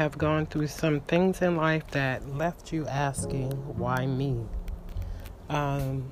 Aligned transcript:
have 0.00 0.16
gone 0.16 0.46
through 0.46 0.66
some 0.66 0.98
things 1.00 1.42
in 1.42 1.56
life 1.56 1.86
that 1.90 2.26
left 2.34 2.72
you 2.72 2.86
asking, 2.86 3.50
why 3.76 4.06
me? 4.06 4.34
Um, 5.50 6.10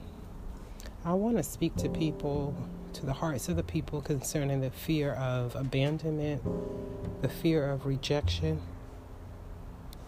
I 1.06 1.14
want 1.14 1.38
to 1.38 1.42
speak 1.42 1.74
to 1.76 1.88
people, 1.88 2.54
to 2.92 3.06
the 3.06 3.14
hearts 3.14 3.48
of 3.48 3.56
the 3.56 3.62
people 3.62 4.02
concerning 4.02 4.60
the 4.60 4.70
fear 4.70 5.14
of 5.14 5.56
abandonment, 5.56 6.42
the 7.22 7.30
fear 7.30 7.70
of 7.70 7.86
rejection, 7.86 8.60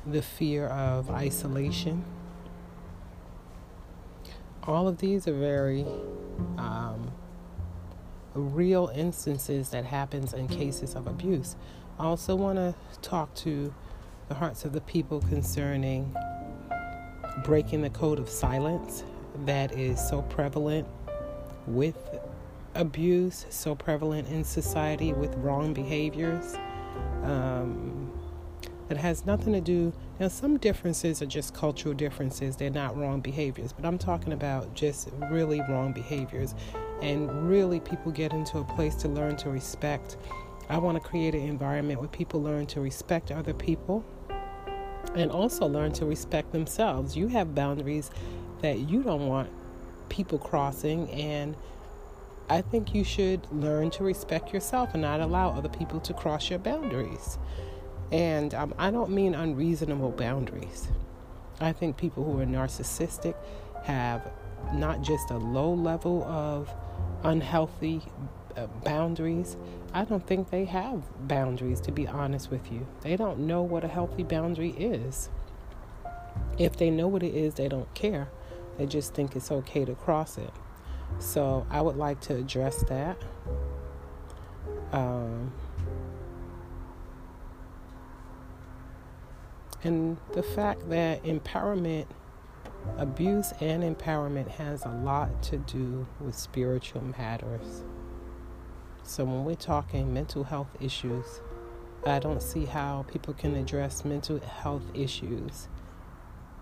the 0.06 0.20
fear 0.20 0.66
of 0.66 1.08
isolation. 1.08 2.04
All 4.64 4.88
of 4.88 4.98
these 4.98 5.26
are 5.26 5.32
very 5.32 5.86
um, 6.58 7.12
real 8.34 8.92
instances 8.94 9.70
that 9.70 9.86
happens 9.86 10.34
in 10.34 10.48
cases 10.48 10.94
of 10.94 11.06
abuse. 11.06 11.56
I 12.00 12.04
also 12.04 12.34
want 12.34 12.56
to 12.56 12.74
talk 13.02 13.34
to 13.34 13.74
the 14.28 14.34
hearts 14.34 14.64
of 14.64 14.72
the 14.72 14.80
people 14.80 15.20
concerning 15.20 16.16
breaking 17.44 17.82
the 17.82 17.90
code 17.90 18.18
of 18.18 18.26
silence 18.30 19.04
that 19.44 19.72
is 19.72 20.00
so 20.08 20.22
prevalent 20.22 20.88
with 21.66 21.98
abuse, 22.74 23.44
so 23.50 23.74
prevalent 23.74 24.28
in 24.28 24.44
society 24.44 25.12
with 25.12 25.34
wrong 25.36 25.74
behaviors. 25.74 26.56
Um, 27.22 28.10
it 28.88 28.96
has 28.96 29.26
nothing 29.26 29.52
to 29.52 29.60
do. 29.60 29.92
Now, 30.18 30.28
some 30.28 30.56
differences 30.56 31.20
are 31.20 31.26
just 31.26 31.52
cultural 31.52 31.94
differences, 31.94 32.56
they're 32.56 32.70
not 32.70 32.96
wrong 32.96 33.20
behaviors, 33.20 33.74
but 33.74 33.84
I'm 33.84 33.98
talking 33.98 34.32
about 34.32 34.72
just 34.74 35.10
really 35.30 35.60
wrong 35.68 35.92
behaviors. 35.92 36.54
And 37.02 37.46
really, 37.46 37.78
people 37.78 38.10
get 38.10 38.32
into 38.32 38.58
a 38.58 38.64
place 38.64 38.94
to 38.96 39.08
learn 39.08 39.36
to 39.36 39.50
respect. 39.50 40.16
I 40.70 40.78
want 40.78 41.02
to 41.02 41.06
create 41.06 41.34
an 41.34 41.40
environment 41.40 41.98
where 41.98 42.08
people 42.08 42.40
learn 42.40 42.64
to 42.66 42.80
respect 42.80 43.32
other 43.32 43.52
people 43.52 44.04
and 45.16 45.28
also 45.28 45.66
learn 45.66 45.90
to 45.94 46.06
respect 46.06 46.52
themselves. 46.52 47.16
You 47.16 47.26
have 47.26 47.56
boundaries 47.56 48.08
that 48.62 48.78
you 48.78 49.02
don't 49.02 49.26
want 49.26 49.50
people 50.10 50.38
crossing, 50.38 51.10
and 51.10 51.56
I 52.48 52.60
think 52.60 52.94
you 52.94 53.02
should 53.02 53.50
learn 53.50 53.90
to 53.90 54.04
respect 54.04 54.54
yourself 54.54 54.90
and 54.92 55.02
not 55.02 55.18
allow 55.18 55.50
other 55.50 55.68
people 55.68 55.98
to 56.02 56.14
cross 56.14 56.48
your 56.48 56.60
boundaries. 56.60 57.36
And 58.12 58.54
um, 58.54 58.72
I 58.78 58.92
don't 58.92 59.10
mean 59.10 59.34
unreasonable 59.34 60.12
boundaries. 60.12 60.86
I 61.60 61.72
think 61.72 61.96
people 61.96 62.22
who 62.22 62.40
are 62.40 62.46
narcissistic 62.46 63.34
have 63.82 64.30
not 64.72 65.02
just 65.02 65.30
a 65.30 65.36
low 65.36 65.74
level 65.74 66.22
of 66.22 66.72
unhealthy 67.24 68.02
uh, 68.56 68.66
boundaries. 68.84 69.56
I 69.92 70.04
don't 70.04 70.26
think 70.26 70.50
they 70.50 70.64
have 70.66 71.02
boundaries, 71.26 71.80
to 71.82 71.92
be 71.92 72.06
honest 72.06 72.50
with 72.50 72.70
you. 72.70 72.86
They 73.02 73.16
don't 73.16 73.40
know 73.40 73.62
what 73.62 73.84
a 73.84 73.88
healthy 73.88 74.22
boundary 74.22 74.70
is. 74.70 75.28
If 76.58 76.76
they 76.76 76.90
know 76.90 77.08
what 77.08 77.22
it 77.22 77.34
is, 77.34 77.54
they 77.54 77.68
don't 77.68 77.92
care. 77.94 78.28
They 78.78 78.86
just 78.86 79.14
think 79.14 79.36
it's 79.36 79.50
okay 79.50 79.84
to 79.84 79.94
cross 79.94 80.38
it. 80.38 80.52
So 81.18 81.66
I 81.70 81.80
would 81.80 81.96
like 81.96 82.20
to 82.22 82.36
address 82.36 82.82
that. 82.84 83.16
Um, 84.92 85.52
and 89.82 90.16
the 90.32 90.42
fact 90.42 90.88
that 90.90 91.22
empowerment, 91.24 92.06
abuse, 92.96 93.52
and 93.60 93.82
empowerment 93.82 94.48
has 94.48 94.84
a 94.84 94.90
lot 94.90 95.42
to 95.44 95.58
do 95.58 96.06
with 96.20 96.36
spiritual 96.36 97.02
matters. 97.18 97.82
So 99.10 99.24
when 99.24 99.44
we're 99.44 99.56
talking 99.56 100.14
mental 100.14 100.44
health 100.44 100.70
issues, 100.80 101.40
I 102.06 102.20
don't 102.20 102.42
see 102.42 102.64
how 102.64 103.04
people 103.12 103.34
can 103.34 103.56
address 103.56 104.04
mental 104.04 104.38
health 104.38 104.84
issues 104.94 105.68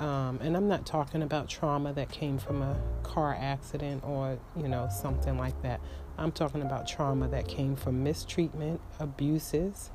um, 0.00 0.38
and 0.40 0.56
I'm 0.56 0.68
not 0.68 0.86
talking 0.86 1.22
about 1.22 1.48
trauma 1.48 1.92
that 1.94 2.10
came 2.10 2.38
from 2.38 2.62
a 2.62 2.76
car 3.02 3.36
accident 3.38 4.04
or, 4.04 4.38
you 4.56 4.68
know, 4.68 4.88
something 4.90 5.36
like 5.36 5.60
that. 5.62 5.80
I'm 6.16 6.30
talking 6.30 6.62
about 6.62 6.86
trauma 6.86 7.28
that 7.28 7.48
came 7.48 7.74
from 7.74 8.04
mistreatment, 8.04 8.80
abuses, 9.00 9.90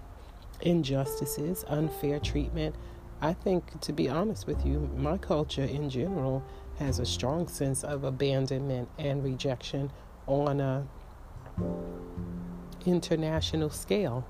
injustices, 0.61 1.63
unfair 1.67 2.19
treatment. 2.19 2.75
I 3.21 3.33
think, 3.33 3.79
to 3.81 3.93
be 3.93 4.09
honest 4.09 4.45
with 4.45 4.65
you, 4.65 4.89
my 4.95 5.17
culture 5.17 5.63
in 5.63 5.89
general 5.89 6.43
has 6.79 6.99
a 6.99 7.05
strong 7.05 7.47
sense 7.47 7.83
of 7.85 8.03
abandonment 8.03 8.89
and 8.97 9.23
rejection 9.23 9.91
on 10.27 10.59
a 10.59 10.85
international 12.85 13.69
scale. 13.69 14.25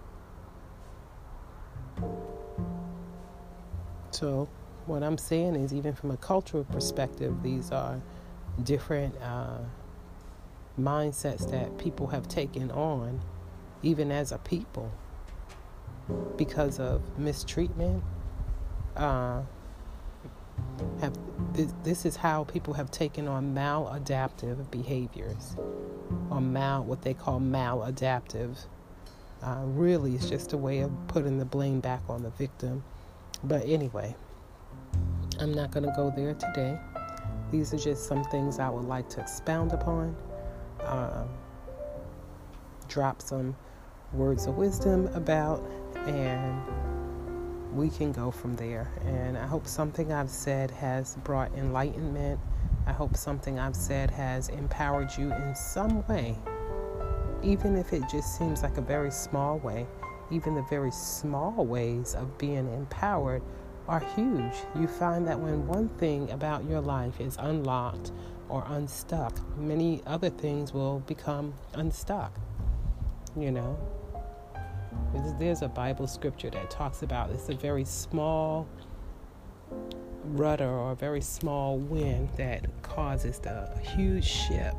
So, 4.11 4.47
what 4.85 5.01
I'm 5.01 5.17
saying 5.17 5.55
is, 5.55 5.73
even 5.73 5.93
from 5.93 6.11
a 6.11 6.17
cultural 6.17 6.63
perspective, 6.65 7.41
these 7.41 7.71
are 7.71 8.01
different 8.63 9.15
uh, 9.21 9.59
mindsets 10.79 11.49
that 11.51 11.77
people 11.77 12.07
have 12.07 12.27
taken 12.27 12.69
on, 12.71 13.21
even 13.81 14.11
as 14.11 14.31
a 14.31 14.37
people, 14.39 14.91
because 16.37 16.79
of 16.79 17.01
mistreatment. 17.17 18.03
Uh, 18.95 19.41
have 21.01 21.13
this, 21.53 21.73
this 21.83 22.05
is 22.05 22.15
how 22.15 22.43
people 22.45 22.73
have 22.73 22.91
taken 22.91 23.27
on 23.27 23.53
maladaptive 23.53 24.69
behaviors, 24.71 25.55
or 26.29 26.41
mal 26.41 26.83
what 26.83 27.01
they 27.01 27.13
call 27.13 27.39
maladaptive. 27.39 28.57
Uh, 29.41 29.61
really, 29.65 30.15
it's 30.15 30.29
just 30.29 30.53
a 30.53 30.57
way 30.57 30.79
of 30.79 30.91
putting 31.07 31.37
the 31.37 31.45
blame 31.45 31.79
back 31.79 32.01
on 32.09 32.23
the 32.23 32.29
victim. 32.31 32.83
But 33.43 33.65
anyway. 33.65 34.15
I'm 35.39 35.53
not 35.53 35.71
going 35.71 35.83
to 35.83 35.93
go 35.95 36.13
there 36.15 36.35
today. 36.35 36.79
These 37.51 37.73
are 37.73 37.77
just 37.77 38.05
some 38.05 38.23
things 38.25 38.59
I 38.59 38.69
would 38.69 38.85
like 38.85 39.09
to 39.09 39.21
expound 39.21 39.73
upon, 39.73 40.15
um, 40.85 41.27
drop 42.87 43.21
some 43.21 43.55
words 44.13 44.45
of 44.45 44.57
wisdom 44.57 45.07
about, 45.07 45.63
and 46.05 46.61
we 47.73 47.89
can 47.89 48.11
go 48.11 48.31
from 48.31 48.55
there. 48.55 48.91
And 49.05 49.37
I 49.37 49.45
hope 49.45 49.67
something 49.67 50.11
I've 50.11 50.29
said 50.29 50.71
has 50.71 51.15
brought 51.23 51.53
enlightenment. 51.55 52.39
I 52.85 52.91
hope 52.91 53.15
something 53.15 53.59
I've 53.59 53.75
said 53.75 54.11
has 54.11 54.49
empowered 54.49 55.09
you 55.17 55.31
in 55.31 55.55
some 55.55 56.05
way, 56.07 56.37
even 57.41 57.75
if 57.77 57.93
it 57.93 58.03
just 58.09 58.37
seems 58.37 58.61
like 58.61 58.77
a 58.77 58.81
very 58.81 59.11
small 59.11 59.59
way. 59.59 59.87
Even 60.31 60.55
the 60.55 60.65
very 60.69 60.91
small 60.91 61.65
ways 61.65 62.15
of 62.15 62.37
being 62.37 62.71
empowered 62.73 63.41
are 63.87 63.99
huge. 63.99 64.55
You 64.75 64.87
find 64.87 65.27
that 65.27 65.39
when 65.39 65.67
one 65.67 65.89
thing 65.89 66.31
about 66.31 66.63
your 66.65 66.81
life 66.81 67.19
is 67.19 67.37
unlocked 67.39 68.11
or 68.49 68.63
unstuck, 68.67 69.37
many 69.57 70.01
other 70.05 70.29
things 70.29 70.73
will 70.73 70.99
become 70.99 71.53
unstuck. 71.73 72.33
You 73.37 73.51
know, 73.51 73.77
there's 75.39 75.61
a 75.61 75.67
Bible 75.67 76.07
scripture 76.07 76.49
that 76.51 76.69
talks 76.69 77.03
about 77.03 77.29
it's 77.31 77.49
a 77.49 77.53
very 77.53 77.85
small 77.85 78.67
rudder 80.25 80.69
or 80.69 80.91
a 80.91 80.95
very 80.95 81.21
small 81.21 81.77
wind 81.77 82.29
that 82.37 82.65
causes 82.81 83.39
the 83.39 83.69
huge 83.95 84.25
ship 84.25 84.73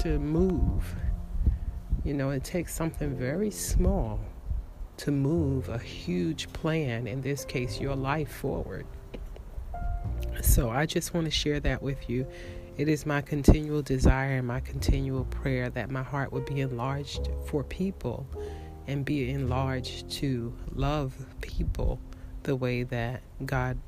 to 0.00 0.18
move. 0.18 0.94
You 2.04 2.14
know, 2.14 2.30
it 2.30 2.44
takes 2.44 2.74
something 2.74 3.14
very 3.14 3.50
small 3.50 4.20
to 4.98 5.10
move 5.10 5.68
a 5.68 5.78
huge 5.78 6.52
plan, 6.52 7.06
in 7.06 7.22
this 7.22 7.44
case, 7.44 7.80
your 7.80 7.96
life 7.96 8.30
forward. 8.30 8.86
So 10.42 10.70
I 10.70 10.86
just 10.86 11.14
want 11.14 11.26
to 11.26 11.30
share 11.30 11.60
that 11.60 11.82
with 11.82 12.08
you. 12.08 12.26
It 12.76 12.88
is 12.88 13.04
my 13.04 13.20
continual 13.20 13.82
desire 13.82 14.38
and 14.38 14.46
my 14.46 14.60
continual 14.60 15.24
prayer 15.24 15.70
that 15.70 15.90
my 15.90 16.02
heart 16.02 16.32
would 16.32 16.46
be 16.46 16.60
enlarged 16.60 17.28
for 17.46 17.64
people 17.64 18.26
and 18.90 19.04
be 19.04 19.30
enlarged 19.30 20.10
to 20.10 20.52
love 20.74 21.14
people 21.40 22.00
the 22.42 22.56
way 22.56 22.82
that 22.82 23.22
God 23.46 23.78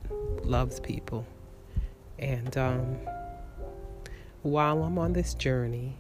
loves 0.44 0.78
people. 0.78 1.26
And 2.20 2.56
um, 2.56 2.99
while 4.43 4.84
I'm 4.84 4.99
on 4.99 5.12
this 5.12 5.34
journey, 5.34 5.96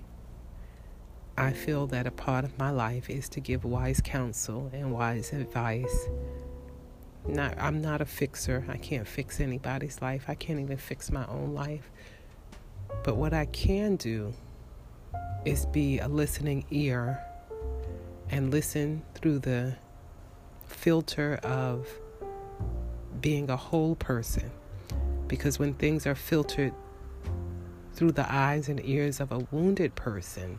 I 1.36 1.52
feel 1.52 1.88
that 1.88 2.06
a 2.06 2.12
part 2.12 2.44
of 2.44 2.56
my 2.60 2.70
life 2.70 3.10
is 3.10 3.28
to 3.30 3.40
give 3.40 3.64
wise 3.64 4.00
counsel 4.00 4.70
and 4.72 4.92
wise 4.92 5.32
advice. 5.32 6.06
Not, 7.26 7.58
I'm 7.58 7.82
not 7.82 8.00
a 8.00 8.06
fixer. 8.06 8.64
I 8.68 8.76
can't 8.76 9.08
fix 9.08 9.40
anybody's 9.40 10.00
life. 10.00 10.26
I 10.28 10.36
can't 10.36 10.60
even 10.60 10.76
fix 10.76 11.10
my 11.10 11.26
own 11.26 11.54
life. 11.54 11.90
But 13.02 13.16
what 13.16 13.34
I 13.34 13.46
can 13.46 13.96
do 13.96 14.32
is 15.44 15.66
be 15.66 15.98
a 15.98 16.06
listening 16.06 16.64
ear 16.70 17.20
and 18.32 18.50
listen 18.50 19.02
through 19.14 19.38
the 19.38 19.76
filter 20.66 21.38
of 21.42 21.86
being 23.20 23.50
a 23.50 23.56
whole 23.56 23.94
person. 23.94 24.50
Because 25.28 25.58
when 25.58 25.74
things 25.74 26.06
are 26.06 26.14
filtered 26.14 26.72
through 27.94 28.12
the 28.12 28.32
eyes 28.32 28.68
and 28.68 28.84
ears 28.84 29.20
of 29.20 29.30
a 29.32 29.46
wounded 29.50 29.94
person, 29.94 30.58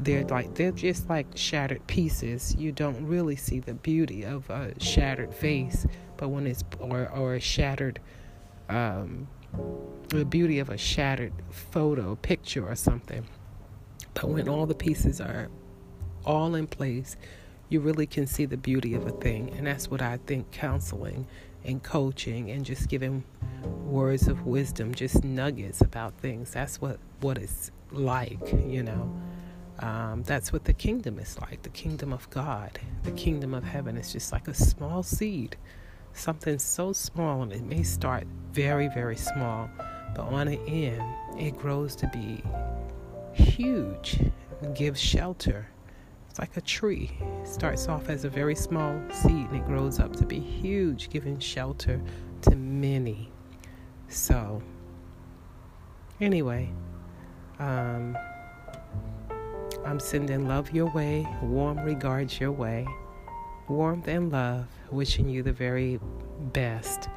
they're 0.00 0.24
like 0.24 0.54
they're 0.54 0.72
just 0.72 1.08
like 1.08 1.26
shattered 1.34 1.86
pieces. 1.86 2.54
You 2.56 2.72
don't 2.72 3.06
really 3.06 3.36
see 3.36 3.60
the 3.60 3.74
beauty 3.74 4.24
of 4.24 4.48
a 4.48 4.72
shattered 4.80 5.34
face, 5.34 5.86
but 6.16 6.28
when 6.28 6.46
it's 6.46 6.64
or 6.78 7.10
or 7.10 7.34
a 7.34 7.40
shattered 7.40 8.00
um, 8.68 9.28
the 10.08 10.24
beauty 10.24 10.58
of 10.60 10.70
a 10.70 10.78
shattered 10.78 11.32
photo, 11.50 12.16
picture, 12.16 12.66
or 12.66 12.74
something. 12.74 13.26
But 14.14 14.28
when 14.28 14.48
all 14.48 14.66
the 14.66 14.74
pieces 14.74 15.20
are 15.20 15.48
all 16.24 16.54
in 16.54 16.66
place, 16.66 17.16
you 17.68 17.80
really 17.80 18.06
can 18.06 18.26
see 18.26 18.46
the 18.46 18.56
beauty 18.56 18.94
of 18.94 19.06
a 19.06 19.10
thing. 19.10 19.52
And 19.56 19.66
that's 19.66 19.90
what 19.90 20.02
I 20.02 20.18
think 20.26 20.50
counseling 20.50 21.26
and 21.64 21.82
coaching 21.82 22.50
and 22.50 22.64
just 22.64 22.88
giving 22.88 23.24
words 23.84 24.28
of 24.28 24.46
wisdom, 24.46 24.94
just 24.94 25.24
nuggets 25.24 25.80
about 25.80 26.14
things. 26.18 26.52
That's 26.52 26.80
what, 26.80 26.98
what 27.20 27.38
it's 27.38 27.70
like, 27.90 28.52
you 28.66 28.82
know. 28.82 29.14
Um, 29.80 30.24
that's 30.24 30.52
what 30.52 30.64
the 30.64 30.72
kingdom 30.72 31.20
is 31.20 31.38
like 31.40 31.62
the 31.62 31.68
kingdom 31.68 32.12
of 32.12 32.28
God, 32.30 32.80
the 33.04 33.12
kingdom 33.12 33.54
of 33.54 33.62
heaven. 33.62 33.96
is 33.96 34.12
just 34.12 34.32
like 34.32 34.48
a 34.48 34.54
small 34.54 35.04
seed, 35.04 35.56
something 36.14 36.58
so 36.58 36.92
small, 36.92 37.42
and 37.42 37.52
it 37.52 37.62
may 37.62 37.84
start 37.84 38.26
very, 38.52 38.88
very 38.88 39.16
small, 39.16 39.70
but 40.16 40.22
on 40.22 40.48
the 40.48 40.60
end, 40.66 41.02
it 41.38 41.56
grows 41.56 41.94
to 41.96 42.08
be 42.08 42.42
huge 43.34 44.18
gives 44.74 45.00
shelter. 45.00 45.68
It's 46.38 46.48
like 46.48 46.56
a 46.56 46.60
tree. 46.60 47.10
It 47.42 47.48
starts 47.48 47.88
off 47.88 48.08
as 48.08 48.24
a 48.24 48.28
very 48.28 48.54
small 48.54 49.02
seed 49.10 49.48
and 49.50 49.56
it 49.56 49.66
grows 49.66 49.98
up 49.98 50.14
to 50.14 50.24
be 50.24 50.38
huge, 50.38 51.10
giving 51.10 51.40
shelter 51.40 52.00
to 52.42 52.54
many. 52.54 53.32
So, 54.06 54.62
anyway, 56.20 56.70
um, 57.58 58.16
I'm 59.84 59.98
sending 59.98 60.46
love 60.46 60.70
your 60.70 60.86
way, 60.92 61.26
warm 61.42 61.80
regards 61.80 62.38
your 62.38 62.52
way, 62.52 62.86
warmth 63.66 64.06
and 64.06 64.30
love, 64.30 64.68
wishing 64.92 65.28
you 65.28 65.42
the 65.42 65.52
very 65.52 65.98
best, 66.52 67.08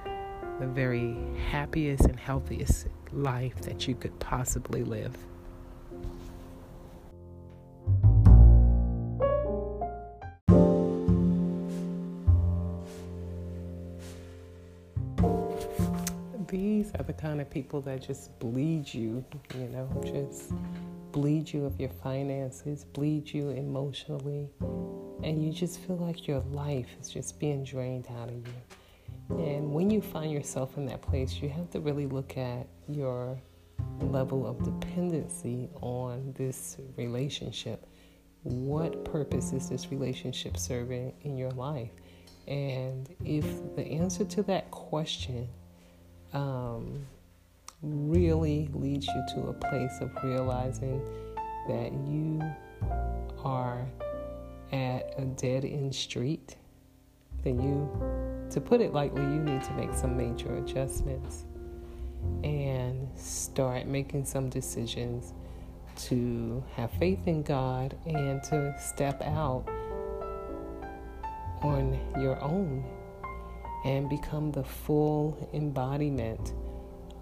the 0.60 0.66
very 0.66 1.16
happiest 1.52 2.06
and 2.06 2.20
healthiest 2.20 2.88
life 3.12 3.62
that 3.62 3.88
you 3.88 3.94
could 3.94 4.20
possibly 4.20 4.84
live. 4.84 5.16
These 16.51 16.92
are 17.00 17.03
the 17.03 17.13
kind 17.13 17.39
of 17.39 17.50
people 17.50 17.80
that 17.83 18.01
just 18.01 18.38
bleed 18.39 18.94
you, 18.94 19.24
you 19.56 19.69
know, 19.69 19.88
just 20.03 20.51
bleed 21.13 21.53
you 21.53 21.63
of 21.63 21.80
your 21.80 21.92
finances, 22.03 22.83
bleed 22.83 23.33
you 23.33 23.51
emotionally, 23.51 24.50
and 25.24 25.42
you 25.42 25.53
just 25.53 25.80
feel 25.80 25.95
like 25.95 26.27
your 26.27 26.42
life 26.51 26.89
is 27.00 27.09
just 27.09 27.39
being 27.39 27.63
drained 27.63 28.07
out 28.19 28.27
of 28.27 28.36
you. 28.36 29.38
And 29.45 29.71
when 29.71 29.89
you 29.89 30.01
find 30.01 30.30
yourself 30.30 30.75
in 30.75 30.86
that 30.88 31.01
place, 31.01 31.36
you 31.42 31.48
have 31.48 31.69
to 31.69 31.80
really 31.80 32.06
look 32.06 32.38
at 32.38 32.68
your 32.89 33.39
level 34.01 34.45
of 34.45 34.62
dependency 34.62 35.69
on 35.80 36.33
this 36.38 36.75
relationship. 36.98 37.88
What 38.44 39.06
purpose 39.06 39.53
is 39.53 39.69
this 39.69 39.89
relationship 39.89 40.57
serving 40.57 41.13
in 41.21 41.38
your 41.38 41.51
life? 41.51 41.92
And 42.45 43.07
if 43.24 43.45
the 43.77 43.83
answer 43.86 44.25
to 44.25 44.44
that 44.44 44.69
question 44.69 45.48
um, 46.33 47.06
really 47.81 48.69
leads 48.74 49.07
you 49.07 49.24
to 49.36 49.48
a 49.48 49.54
place 49.54 49.98
of 50.01 50.12
realizing 50.24 51.01
that 51.68 51.92
you 52.07 52.42
are 53.44 53.86
at 54.72 55.13
a 55.18 55.25
dead 55.36 55.66
end 55.66 55.94
street, 55.94 56.56
then 57.44 57.62
you, 57.62 57.89
to 58.50 58.62
put 58.62 58.81
it 58.81 58.94
lightly, 58.94 59.22
you 59.22 59.39
need 59.39 59.63
to 59.63 59.74
make 59.74 59.94
some 59.94 60.16
major 60.16 60.57
adjustments 60.57 61.45
and 62.44 63.07
start 63.18 63.88
making 63.88 64.25
some 64.25 64.50
decisions 64.50 65.34
to 65.95 66.63
have 66.75 66.92
faith 66.92 67.27
in 67.27 67.44
God 67.44 67.98
and 68.06 68.42
to 68.44 68.75
step 68.80 69.22
out 69.24 69.66
on 71.62 72.00
your 72.19 72.42
own 72.42 72.84
and 73.86 74.10
become 74.10 74.51
the 74.51 74.63
full 74.63 75.50
embodiment 75.54 76.54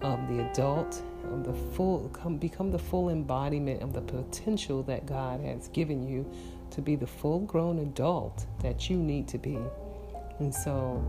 of 0.02 0.28
the 0.28 0.40
adult, 0.50 1.02
of 1.30 1.44
the 1.44 1.52
full 1.74 2.08
come, 2.10 2.36
become 2.36 2.70
the 2.70 2.78
full 2.78 3.10
embodiment 3.10 3.82
of 3.82 3.92
the 3.92 4.00
potential 4.00 4.82
that 4.84 5.06
God 5.06 5.40
has 5.40 5.68
given 5.68 6.06
you 6.06 6.30
to 6.70 6.80
be 6.80 6.96
the 6.96 7.06
full 7.06 7.40
grown 7.40 7.80
adult 7.80 8.46
that 8.62 8.88
you 8.88 8.96
need 8.96 9.28
to 9.28 9.38
be. 9.38 9.58
And 10.38 10.54
so 10.54 11.04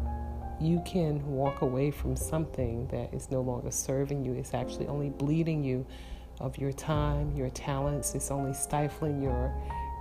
you 0.59 0.81
can 0.86 1.25
walk 1.25 1.62
away 1.62 1.92
from 1.92 2.15
something 2.15 2.88
that 2.88 3.13
is 3.13 3.31
no 3.31 3.42
longer 3.42 3.71
serving 3.71 4.25
you. 4.25 4.33
It's 4.33 4.54
actually 4.54 4.88
only 4.88 5.09
bleeding 5.09 5.63
you 5.63 5.86
of 6.39 6.57
your 6.57 6.71
time, 6.71 7.36
your 7.36 7.50
talents. 7.50 8.15
It's 8.15 8.31
only 8.31 8.54
stifling 8.54 9.21
your 9.21 9.54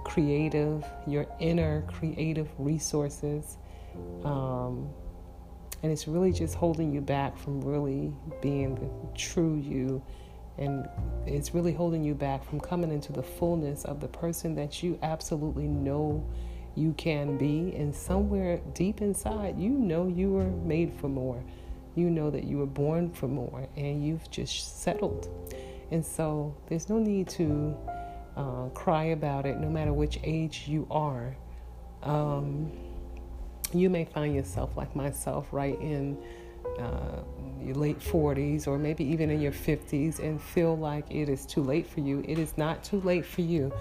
creative, 0.04 0.84
your 1.06 1.26
inner 1.38 1.82
creative 1.82 2.48
resources. 2.58 3.58
Um, 4.24 4.88
and 5.82 5.90
it's 5.90 6.06
really 6.06 6.32
just 6.32 6.54
holding 6.54 6.92
you 6.92 7.00
back 7.00 7.38
from 7.38 7.60
really 7.60 8.12
being 8.42 8.74
the 8.74 9.18
true 9.18 9.56
you. 9.56 10.02
And 10.58 10.86
it's 11.26 11.54
really 11.54 11.72
holding 11.72 12.04
you 12.04 12.14
back 12.14 12.44
from 12.44 12.60
coming 12.60 12.92
into 12.92 13.12
the 13.12 13.22
fullness 13.22 13.84
of 13.84 14.00
the 14.00 14.08
person 14.08 14.54
that 14.56 14.82
you 14.82 14.98
absolutely 15.02 15.66
know 15.66 16.26
you 16.74 16.92
can 16.94 17.38
be. 17.38 17.74
And 17.76 17.94
somewhere 17.94 18.60
deep 18.74 19.00
inside, 19.00 19.58
you 19.58 19.70
know 19.70 20.06
you 20.06 20.30
were 20.30 20.50
made 20.50 20.92
for 20.92 21.08
more. 21.08 21.42
You 21.94 22.10
know 22.10 22.30
that 22.30 22.44
you 22.44 22.58
were 22.58 22.66
born 22.66 23.10
for 23.10 23.26
more, 23.26 23.66
and 23.76 24.04
you've 24.04 24.30
just 24.30 24.82
settled. 24.82 25.28
And 25.90 26.04
so 26.04 26.54
there's 26.68 26.88
no 26.88 26.98
need 26.98 27.28
to 27.30 27.76
uh, 28.36 28.68
cry 28.74 29.04
about 29.04 29.46
it, 29.46 29.58
no 29.58 29.68
matter 29.68 29.92
which 29.92 30.20
age 30.22 30.64
you 30.68 30.86
are. 30.90 31.34
Um, 32.02 32.70
you 33.72 33.90
may 33.90 34.04
find 34.04 34.34
yourself, 34.34 34.76
like 34.76 34.94
myself, 34.96 35.48
right 35.52 35.78
in 35.80 36.18
uh, 36.78 37.22
your 37.60 37.74
late 37.74 37.98
40s 37.98 38.66
or 38.66 38.78
maybe 38.78 39.04
even 39.04 39.30
in 39.30 39.40
your 39.40 39.52
50s 39.52 40.18
and 40.18 40.40
feel 40.40 40.76
like 40.76 41.04
it 41.10 41.28
is 41.28 41.44
too 41.46 41.62
late 41.62 41.86
for 41.86 42.00
you. 42.00 42.24
It 42.26 42.38
is 42.38 42.56
not 42.56 42.82
too 42.82 43.00
late 43.00 43.26
for 43.26 43.42
you. 43.42 43.72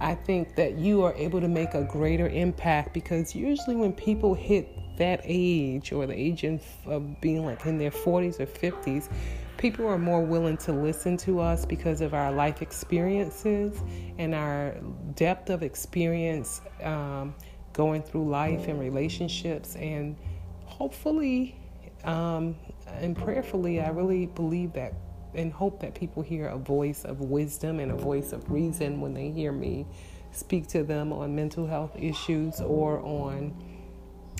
I 0.00 0.14
think 0.14 0.56
that 0.56 0.78
you 0.78 1.02
are 1.02 1.14
able 1.14 1.40
to 1.40 1.48
make 1.48 1.74
a 1.74 1.82
greater 1.82 2.28
impact 2.28 2.94
because 2.94 3.34
usually 3.34 3.76
when 3.76 3.92
people 3.92 4.34
hit 4.34 4.68
that 4.96 5.20
age 5.24 5.92
or 5.92 6.06
the 6.06 6.18
age 6.18 6.44
of 6.44 7.20
being 7.20 7.44
like 7.44 7.64
in 7.66 7.78
their 7.78 7.90
40s 7.90 8.40
or 8.40 8.46
50s, 8.46 9.08
people 9.56 9.86
are 9.86 9.98
more 9.98 10.22
willing 10.22 10.56
to 10.56 10.72
listen 10.72 11.16
to 11.18 11.38
us 11.38 11.66
because 11.66 12.00
of 12.00 12.14
our 12.14 12.32
life 12.32 12.62
experiences 12.62 13.78
and 14.18 14.34
our 14.34 14.74
depth 15.14 15.50
of 15.50 15.62
experience 15.62 16.62
um, 16.82 17.34
going 17.72 18.02
through 18.02 18.28
life 18.28 18.68
and 18.68 18.78
relationships. 18.80 19.76
And 19.76 20.16
hopefully 20.64 21.56
um, 22.04 22.56
and 22.86 23.16
prayerfully, 23.16 23.80
I 23.80 23.88
really 23.90 24.26
believe 24.26 24.72
that 24.74 24.94
and 25.34 25.52
hope 25.52 25.80
that 25.80 25.94
people 25.94 26.22
hear 26.22 26.48
a 26.48 26.58
voice 26.58 27.04
of 27.04 27.20
wisdom 27.20 27.78
and 27.78 27.92
a 27.92 27.94
voice 27.94 28.32
of 28.32 28.50
reason 28.50 29.00
when 29.00 29.14
they 29.14 29.30
hear 29.30 29.52
me 29.52 29.86
speak 30.32 30.66
to 30.66 30.82
them 30.82 31.12
on 31.12 31.34
mental 31.36 31.66
health 31.66 31.94
issues 31.96 32.60
or 32.60 32.98
on 33.00 33.54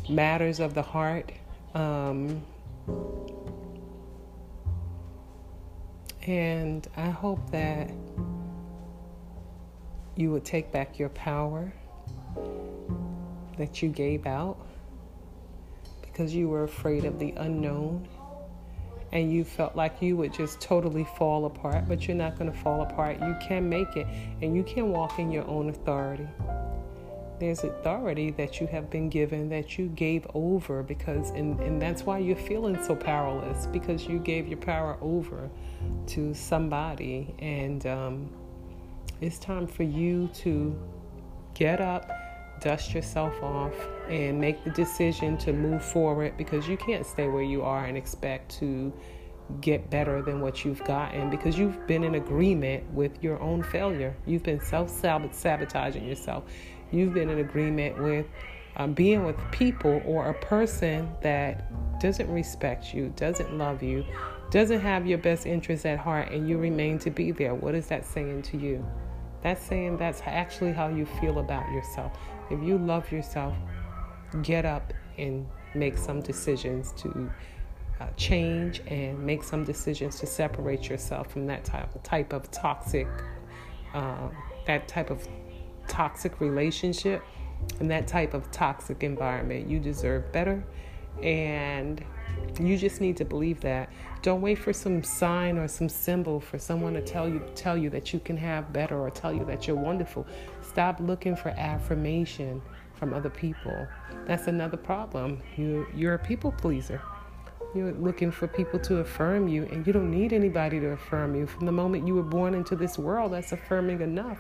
matters 0.09 0.59
of 0.59 0.75
the 0.75 0.83
heart. 0.83 1.31
Um, 1.75 2.43
and 6.27 6.89
I 6.97 7.11
hope 7.11 7.51
that 7.53 7.91
you 10.17 10.33
would 10.33 10.45
take 10.45 10.73
back 10.73 10.99
your 10.99 11.09
power 11.11 11.73
that 13.61 13.83
you 13.83 13.89
gave 13.89 14.27
out 14.27 14.59
because 16.03 16.35
you 16.35 16.49
were 16.49 16.65
afraid 16.65 17.05
of 17.05 17.19
the 17.19 17.33
unknown 17.37 18.07
and 19.13 19.33
you 19.33 19.45
felt 19.45 19.75
like 19.75 20.01
you 20.01 20.17
would 20.17 20.33
just 20.33 20.61
totally 20.61 21.05
fall 21.17 21.47
apart, 21.47 21.89
but 21.89 22.07
you're 22.07 22.17
not 22.17 22.39
going 22.39 22.51
to 22.51 22.57
fall 22.59 22.83
apart. 22.83 23.19
You 23.21 23.37
can 23.41 23.69
make 23.69 23.97
it, 23.97 24.07
and 24.41 24.55
you 24.55 24.63
can 24.63 24.91
walk 24.91 25.19
in 25.19 25.33
your 25.33 25.47
own 25.49 25.69
authority. 25.69 26.29
There's 27.41 27.65
authority 27.65 28.31
that 28.33 28.61
you 28.61 28.67
have 28.69 28.91
been 28.91 29.09
given 29.09 29.49
that 29.49 29.79
you 29.79 29.89
gave 29.89 30.27
over 30.35 30.83
because, 30.83 31.31
and, 31.31 31.59
and 31.61 31.81
that's 31.81 32.03
why 32.03 32.19
you're 32.19 32.37
feeling 32.37 32.81
so 32.85 32.95
powerless 32.95 33.67
because 33.67 34.07
you 34.07 34.19
gave 34.19 34.47
your 34.47 34.59
power 34.59 34.97
over 35.01 35.51
to 36.09 36.35
somebody. 36.35 37.35
And 37.39 37.87
um, 37.87 38.31
it's 39.21 39.39
time 39.39 39.67
for 39.67 39.83
you 39.83 40.29
to 40.35 40.79
get 41.55 41.81
up 41.81 42.20
dust 42.61 42.95
yourself 42.95 43.35
off 43.43 43.75
and 44.09 44.41
make 44.41 44.63
the 44.65 44.71
decision 44.71 45.37
to 45.39 45.53
move 45.53 45.85
forward 45.85 46.37
because 46.37 46.69
you 46.69 46.77
can't 46.77 47.07
stay 47.07 47.29
where 47.29 47.43
you 47.43 47.63
are 47.63 47.85
and 47.85 47.97
expect 47.97 48.59
to 48.59 48.93
get 49.61 49.91
better 49.91 50.23
than 50.23 50.41
what 50.41 50.65
you've 50.65 50.83
gotten 50.85 51.29
because 51.29 51.59
you've 51.59 51.87
been 51.87 52.05
in 52.05 52.15
agreement 52.15 52.89
with 52.93 53.23
your 53.23 53.41
own 53.41 53.63
failure. 53.63 54.17
You've 54.27 54.43
been 54.43 54.61
self 54.61 54.91
sabotaging 54.91 56.07
yourself. 56.07 56.45
You've 56.93 57.15
been 57.15 57.31
in 57.31 57.39
agreement 57.39 58.01
with 58.03 58.27
um, 58.77 58.95
being 58.95 59.25
with 59.25 59.37
people 59.51 60.01
or 60.05 60.31
a 60.31 60.35
person 60.35 61.11
that 61.23 62.01
doesn't 62.01 62.31
respect 62.31 62.95
you, 62.95 63.13
doesn't 63.17 63.57
love 63.59 63.83
you, 63.83 64.05
doesn't 64.51 64.81
have 64.81 65.07
your 65.07 65.19
best 65.19 65.47
interests 65.47 65.87
at 65.87 65.99
heart, 65.99 66.31
and 66.31 66.49
you 66.49 66.59
remain 66.59 66.99
to 67.01 67.11
be 67.11 67.31
there. 67.31 67.55
What 67.55 67.75
is 67.75 67.87
that 67.89 68.07
saying 68.07 68.43
to 68.43 68.57
you? 68.57 68.85
That's 69.43 69.65
saying 69.65 69.97
that's 69.97 70.23
actually 70.27 70.73
how 70.73 70.89
you 70.89 71.07
feel 71.07 71.39
about 71.39 71.71
yourself. 71.73 72.13
If 72.51 72.63
you 72.63 72.79
love 72.79 73.11
yourself, 73.11 73.55
get 74.43 74.65
up 74.65 74.93
and 75.19 75.47
make 75.75 75.97
some 75.97 76.21
decisions 76.21 76.93
to 76.99 77.31
uh, 78.01 78.07
change 78.17 78.81
and 78.87 79.19
make 79.25 79.43
some 79.43 79.65
decisions 79.65 80.19
to 80.21 80.27
separate 80.27 80.89
yourself 80.89 81.33
from 81.33 81.47
that 81.47 81.65
type, 81.65 81.89
type 82.03 82.33
of 82.33 82.51
toxic, 82.51 83.07
uh, 83.95 84.29
that 84.67 84.89
type 84.89 85.11
of 85.11 85.27
toxic 85.89 86.41
relationship 86.41 87.23
and 87.79 87.91
that 87.91 88.07
type 88.07 88.35
of 88.35 88.51
toxic 88.51 89.03
environment. 89.03 89.69
You 89.69 89.79
deserve 89.79 90.33
better, 90.33 90.65
and 91.23 92.03
you 92.61 92.77
just 92.77 93.01
need 93.01 93.17
to 93.17 93.25
believe 93.25 93.61
that. 93.61 93.91
Don't 94.23 94.41
wait 94.41 94.59
for 94.59 94.73
some 94.73 95.03
sign 95.03 95.57
or 95.57 95.67
some 95.69 95.89
symbol 95.89 96.41
for 96.41 96.59
someone 96.59 96.93
to 96.95 97.01
tell 97.01 97.29
you 97.29 97.43
tell 97.55 97.77
you 97.77 97.91
that 97.91 98.13
you 98.13 98.21
can 98.21 98.37
have 98.37 98.73
better 98.73 98.99
or 98.99 99.11
tell 99.11 99.33
you 99.33 99.45
that 99.47 99.67
you're 99.67 99.77
wonderful. 99.77 100.27
Stop 100.63 101.01
looking 101.01 101.37
for 101.37 101.51
affirmation 101.51 102.61
from 102.95 103.15
other 103.15 103.31
people. 103.31 103.87
That's 104.27 104.47
another 104.47 104.77
problem. 104.77 105.43
You 105.57 105.87
you're 105.95 106.15
a 106.15 106.19
people 106.19 106.53
pleaser. 106.53 107.01
You're 107.75 107.93
looking 107.93 108.33
for 108.33 108.49
people 108.49 108.81
to 108.81 108.99
affirm 108.99 109.47
you, 109.47 109.63
and 109.71 109.87
you 109.87 109.93
don't 109.93 110.11
need 110.11 110.33
anybody 110.33 110.81
to 110.81 110.89
affirm 110.89 111.37
you. 111.37 111.47
From 111.47 111.67
the 111.67 111.73
moment 111.73 112.07
you 112.07 112.15
were 112.17 112.23
born 112.23 112.53
into 112.53 112.75
this 112.75 112.99
world, 112.99 113.33
that's 113.33 113.53
affirming 113.53 114.01
enough. 114.01 114.39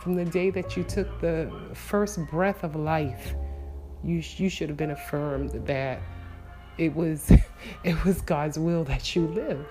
From 0.00 0.16
the 0.16 0.24
day 0.24 0.50
that 0.50 0.76
you 0.76 0.82
took 0.82 1.20
the 1.20 1.50
first 1.72 2.18
breath 2.26 2.64
of 2.64 2.74
life, 2.74 3.34
you, 4.02 4.20
you 4.36 4.48
should 4.48 4.68
have 4.68 4.76
been 4.76 4.90
affirmed 4.90 5.50
that 5.66 6.02
it 6.78 6.94
was, 6.94 7.30
it 7.84 8.04
was 8.04 8.20
God's 8.22 8.58
will 8.58 8.84
that 8.84 9.14
you 9.14 9.26
live 9.28 9.66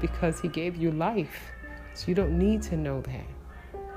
because 0.00 0.40
He 0.40 0.48
gave 0.48 0.76
you 0.76 0.90
life. 0.90 1.50
So 1.94 2.06
you 2.08 2.14
don't 2.14 2.38
need 2.38 2.62
to 2.62 2.76
know 2.76 3.00
that. 3.02 3.26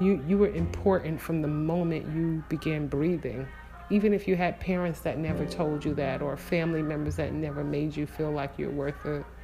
You, 0.01 0.23
you 0.27 0.37
were 0.37 0.49
important 0.49 1.21
from 1.21 1.41
the 1.41 1.47
moment 1.47 2.13
you 2.13 2.43
began 2.49 2.87
breathing 2.87 3.47
even 3.89 4.13
if 4.13 4.27
you 4.27 4.35
had 4.35 4.59
parents 4.59 5.01
that 5.01 5.17
never 5.19 5.45
told 5.45 5.85
you 5.85 5.93
that 5.93 6.21
or 6.21 6.35
family 6.35 6.81
members 6.81 7.15
that 7.17 7.33
never 7.33 7.63
made 7.63 7.95
you 7.95 8.07
feel 8.07 8.31
like 8.31 8.57
you're 8.57 8.71
worth 8.71 8.95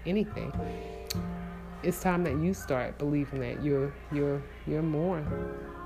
anything 0.05 0.51
it's 1.83 2.01
time 2.01 2.23
that 2.23 2.37
you 2.37 2.53
start 2.53 2.97
believing 2.97 3.39
that 3.39 3.63
you're 3.63 3.93
you're 4.11 4.41
you're 4.67 4.81
more 4.81 5.23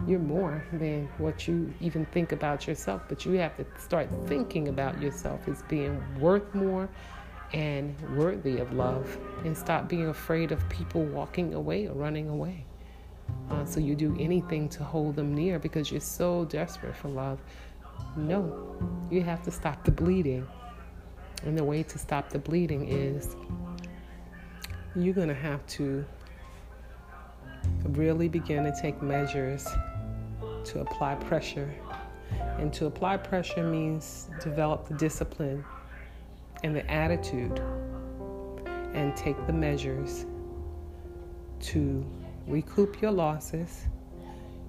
you're 0.07 0.19
more 0.19 0.63
than 0.73 1.07
what 1.17 1.47
you 1.47 1.73
even 1.79 2.05
think 2.07 2.31
about 2.31 2.67
yourself 2.67 3.01
but 3.07 3.25
you 3.25 3.33
have 3.33 3.55
to 3.55 3.65
start 3.79 4.09
thinking 4.25 4.67
about 4.67 5.01
yourself 5.01 5.47
as 5.47 5.62
being 5.63 6.01
worth 6.19 6.53
more 6.53 6.89
and 7.53 7.95
worthy 8.17 8.57
of 8.57 8.73
love 8.73 9.17
and 9.45 9.55
stop 9.55 9.88
being 9.88 10.07
afraid 10.07 10.51
of 10.51 10.67
people 10.69 11.03
walking 11.05 11.53
away 11.53 11.88
or 11.88 11.93
running 11.93 12.29
away 12.29 12.65
uh, 13.51 13.63
so 13.63 13.79
you 13.79 13.95
do 13.95 14.15
anything 14.19 14.67
to 14.67 14.83
hold 14.83 15.15
them 15.15 15.33
near 15.33 15.59
because 15.59 15.91
you're 15.91 16.01
so 16.01 16.45
desperate 16.45 16.95
for 16.95 17.09
love 17.09 17.39
no, 18.15 18.75
you 19.09 19.21
have 19.21 19.41
to 19.43 19.51
stop 19.51 19.83
the 19.83 19.91
bleeding. 19.91 20.47
And 21.43 21.57
the 21.57 21.63
way 21.63 21.83
to 21.83 21.97
stop 21.97 22.29
the 22.29 22.39
bleeding 22.39 22.88
is 22.88 23.35
you're 24.95 25.13
going 25.13 25.27
to 25.27 25.33
have 25.33 25.65
to 25.67 26.05
really 27.89 28.27
begin 28.27 28.63
to 28.63 28.73
take 28.81 29.01
measures 29.01 29.67
to 30.65 30.81
apply 30.81 31.15
pressure. 31.15 31.73
And 32.57 32.73
to 32.73 32.85
apply 32.85 33.17
pressure 33.17 33.63
means 33.63 34.29
develop 34.41 34.87
the 34.87 34.95
discipline 34.95 35.63
and 36.63 36.75
the 36.75 36.89
attitude 36.89 37.61
and 38.93 39.15
take 39.15 39.45
the 39.47 39.53
measures 39.53 40.25
to 41.59 42.05
recoup 42.47 43.01
your 43.01 43.11
losses 43.11 43.87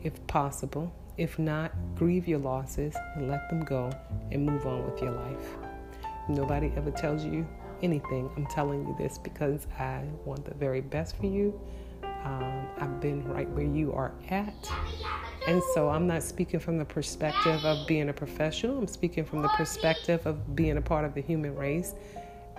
if 0.03 0.27
possible 0.27 0.93
if 1.17 1.39
not, 1.39 1.73
grieve 1.95 2.27
your 2.27 2.41
losses 2.41 2.97
and 3.15 3.29
let 3.29 3.49
them 3.49 3.65
go 3.65 3.93
and 4.33 4.45
move 4.45 4.67
on 4.67 4.85
with 4.85 5.01
your 5.01 5.13
life. 5.13 5.49
Nobody 6.29 6.73
ever 6.77 6.91
tells 6.91 7.25
you 7.25 7.47
anything. 7.83 8.29
I'm 8.37 8.47
telling 8.47 8.87
you 8.87 8.97
this 8.99 9.19
because 9.19 9.69
I 9.79 10.03
want 10.25 10.45
the 10.45 10.55
very 10.55 10.81
best 10.81 11.17
for 11.17 11.27
you. 11.27 11.59
Um, 12.25 12.67
I've 12.79 13.01
been 13.01 13.23
right 13.29 13.49
where 13.51 13.67
you 13.67 13.93
are 13.93 14.13
at. 14.31 14.71
And 15.47 15.63
so 15.75 15.91
I'm 15.91 16.07
not 16.07 16.23
speaking 16.23 16.59
from 16.59 16.79
the 16.79 16.85
perspective 16.85 17.65
of 17.65 17.87
being 17.87 18.09
a 18.09 18.13
professional, 18.13 18.79
I'm 18.79 18.87
speaking 18.87 19.25
from 19.25 19.43
the 19.43 19.49
perspective 19.49 20.27
of 20.27 20.57
being 20.57 20.79
a 20.79 20.83
part 20.83 21.05
of 21.05 21.15
the 21.15 21.21
human 21.21 21.55
race 21.55 21.95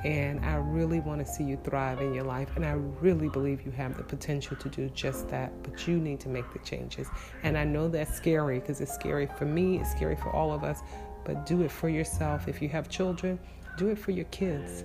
and 0.03 0.45
I 0.45 0.55
really 0.55 0.99
want 0.99 1.25
to 1.25 1.31
see 1.31 1.43
you 1.43 1.57
thrive 1.63 1.99
in 1.99 2.13
your 2.13 2.23
life. 2.23 2.55
And 2.55 2.65
I 2.65 2.73
really 2.73 3.27
believe 3.27 3.65
you 3.65 3.71
have 3.71 3.97
the 3.97 4.03
potential 4.03 4.55
to 4.57 4.69
do 4.69 4.87
just 4.89 5.29
that. 5.29 5.51
But 5.63 5.87
you 5.87 5.97
need 5.97 6.19
to 6.21 6.29
make 6.29 6.51
the 6.53 6.59
changes. 6.59 7.07
And 7.41 7.57
I 7.57 7.63
know 7.63 7.87
that's 7.87 8.13
scary 8.13 8.59
because 8.59 8.81
it's 8.81 8.93
scary 8.93 9.27
for 9.37 9.45
me, 9.45 9.79
it's 9.79 9.91
scary 9.91 10.15
for 10.15 10.29
all 10.31 10.53
of 10.53 10.63
us. 10.63 10.81
But 11.23 11.47
do 11.47 11.63
it 11.63 11.71
for 11.71 11.89
yourself. 11.89 12.47
If 12.47 12.61
you 12.61 12.69
have 12.69 12.87
children, 12.87 13.39
do 13.77 13.87
it 13.87 13.97
for 13.97 14.11
your 14.11 14.25
kids. 14.25 14.83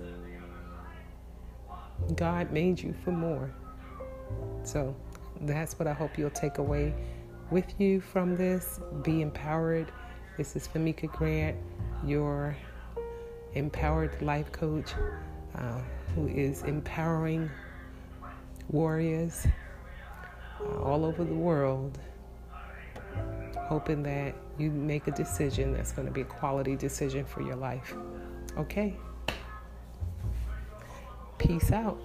God 2.15 2.51
made 2.51 2.81
you 2.81 2.95
for 3.03 3.11
more. 3.11 3.51
So 4.63 4.95
that's 5.41 5.77
what 5.79 5.87
I 5.87 5.93
hope 5.93 6.17
you'll 6.17 6.29
take 6.29 6.57
away 6.57 6.93
with 7.49 7.79
you 7.79 7.99
from 8.01 8.35
this. 8.35 8.79
Be 9.03 9.21
empowered. 9.21 9.91
This 10.37 10.55
is 10.55 10.67
Famika 10.67 11.11
Grant, 11.11 11.57
your 12.05 12.55
empowered 13.53 14.21
life 14.21 14.51
coach 14.51 14.93
uh, 15.55 15.81
who 16.15 16.27
is 16.27 16.63
empowering 16.63 17.49
warriors 18.69 19.45
uh, 20.61 20.81
all 20.81 21.05
over 21.05 21.23
the 21.23 21.33
world, 21.33 21.99
hoping 23.57 24.03
that 24.03 24.35
you 24.57 24.71
make 24.71 25.07
a 25.07 25.11
decision 25.11 25.73
that's 25.73 25.91
going 25.91 26.07
to 26.07 26.13
be 26.13 26.21
a 26.21 26.25
quality 26.25 26.75
decision 26.75 27.25
for 27.25 27.41
your 27.41 27.55
life. 27.55 27.95
Okay? 28.57 28.95
Peace 31.37 31.71
out. 31.71 31.99